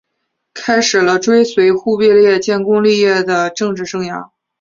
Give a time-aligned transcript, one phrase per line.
[0.55, 4.31] 开始了追随忽必烈建功立业的政治生涯。